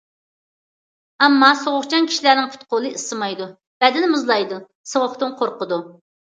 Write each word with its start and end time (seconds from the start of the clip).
ئەمما 1.25 1.49
سوغۇقچان 1.59 2.07
كىشىلەرنىڭ 2.11 2.47
پۇت- 2.55 2.63
قولى 2.77 2.93
ئىسسىمايدۇ، 2.95 3.47
بەدىنى 3.85 4.11
مۇزلايدۇ، 4.15 4.59
سوغۇقتىن 4.95 5.39
قورقىدۇ. 5.45 5.81